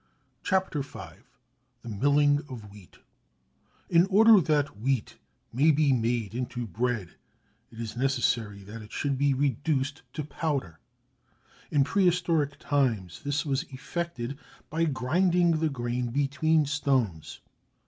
CHAPTER 0.41 0.81
V 0.81 0.99
THE 1.83 1.89
MILLING 1.89 2.41
OF 2.49 2.71
WHEAT 2.71 2.97
In 3.87 4.07
order 4.07 4.41
that 4.41 4.79
wheat 4.79 5.19
may 5.53 5.69
be 5.69 5.93
made 5.93 6.33
into 6.33 6.65
bread 6.65 7.13
it 7.69 7.79
is 7.79 7.95
necessary 7.95 8.63
that 8.63 8.81
it 8.81 8.91
should 8.91 9.15
be 9.15 9.35
reduced 9.35 10.01
to 10.13 10.23
powder. 10.23 10.79
In 11.69 11.83
prehistoric 11.83 12.57
times 12.57 13.21
this 13.21 13.45
was 13.45 13.61
effected 13.71 14.39
by 14.71 14.85
grinding 14.85 15.59
the 15.59 15.69
grain 15.69 16.07
between 16.09 16.65
stones. 16.65 17.39